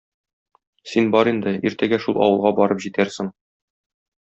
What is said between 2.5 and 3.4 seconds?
барып җитәрсең.